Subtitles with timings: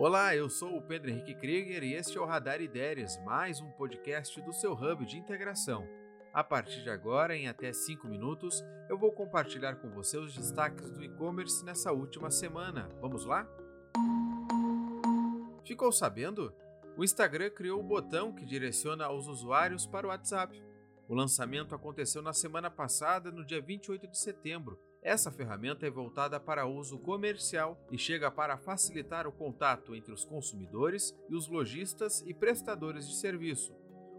[0.00, 3.68] Olá, eu sou o Pedro Henrique Krieger e este é o Radar Ideias, mais um
[3.72, 5.88] podcast do seu hub de integração.
[6.32, 10.88] A partir de agora, em até 5 minutos, eu vou compartilhar com você os destaques
[10.88, 12.88] do e-commerce nessa última semana.
[13.00, 13.44] Vamos lá?
[15.64, 16.54] Ficou sabendo?
[16.96, 20.62] O Instagram criou o botão que direciona os usuários para o WhatsApp.
[21.08, 26.38] O lançamento aconteceu na semana passada, no dia 28 de setembro, essa ferramenta é voltada
[26.38, 32.22] para uso comercial e chega para facilitar o contato entre os consumidores e os lojistas
[32.26, 33.72] e prestadores de serviço.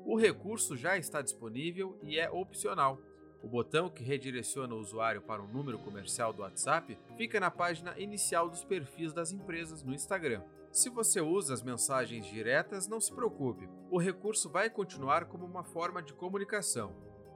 [0.04, 3.00] O recurso já está disponível e é opcional.
[3.42, 7.98] O botão que redireciona o usuário para um número comercial do WhatsApp fica na página
[7.98, 10.44] inicial dos perfis das empresas no Instagram.
[10.72, 15.64] Se você usa as mensagens diretas, não se preocupe, o recurso vai continuar como uma
[15.64, 16.94] forma de comunicação.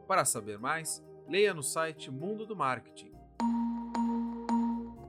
[0.08, 3.12] Para saber mais, leia no site Mundo do Marketing.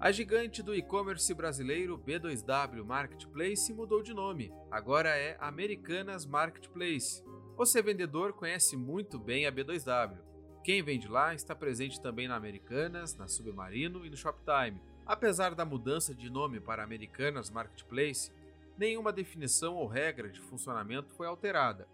[0.01, 4.53] A gigante do e-commerce brasileiro B2W Marketplace mudou de nome.
[4.71, 7.25] Agora é Americanas Marketplace.
[7.57, 10.34] Você vendedor conhece muito bem a B2W.
[10.65, 14.81] Quem vende lá está presente também na Americanas, na Submarino e no Shoptime.
[15.07, 18.33] Apesar da mudança de nome para Americanas Marketplace,
[18.77, 21.87] nenhuma definição ou regra de funcionamento foi alterada.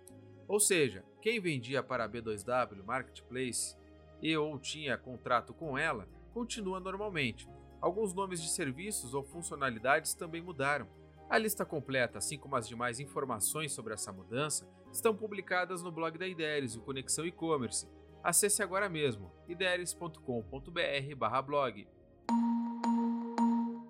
[0.48, 3.76] Ou seja, quem vendia para a B2W Marketplace
[4.22, 7.48] e ou tinha contrato com ela continua normalmente,
[7.80, 10.86] Alguns nomes de serviços ou funcionalidades também mudaram.
[11.30, 16.18] A lista completa, assim como as demais informações sobre essa mudança, estão publicadas no blog
[16.18, 17.88] da Ideres, o Conexão E-Commerce.
[18.22, 21.88] Acesse agora mesmo ideres.com.br/blog.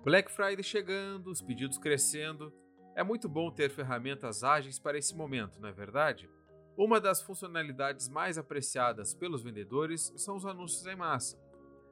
[0.03, 2.51] Black Friday chegando, os pedidos crescendo.
[2.95, 6.27] É muito bom ter ferramentas ágeis para esse momento, não é verdade?
[6.75, 11.37] Uma das funcionalidades mais apreciadas pelos vendedores são os anúncios em massa.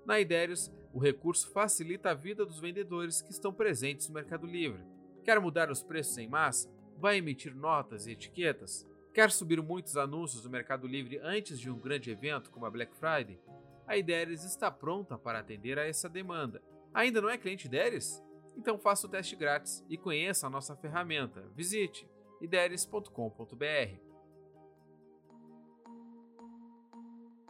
[0.05, 4.83] Na Idérios, o recurso facilita a vida dos vendedores que estão presentes no Mercado Livre.
[5.23, 6.71] Quer mudar os preços em massa?
[6.97, 8.87] Vai emitir notas e etiquetas?
[9.13, 12.95] Quer subir muitos anúncios no Mercado Livre antes de um grande evento como a Black
[12.95, 13.39] Friday?
[13.87, 16.61] A Ideres está pronta para atender a essa demanda.
[16.93, 18.23] Ainda não é cliente Ideres?
[18.55, 21.41] Então faça o teste grátis e conheça a nossa ferramenta.
[21.55, 22.07] Visite
[22.39, 24.09] ideres.com.br.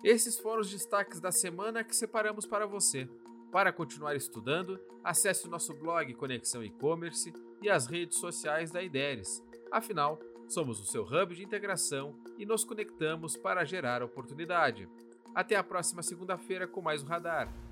[0.04, 3.10] Esses foram os destaques da semana que separamos para você.
[3.52, 9.44] Para continuar estudando, acesse o nosso blog Conexão E-Commerce e as redes sociais da IDERES.
[9.72, 10.20] Afinal,
[10.54, 14.88] somos o seu hub de integração e nos conectamos para gerar oportunidade.
[15.34, 17.69] Até a próxima segunda-feira com mais um Radar.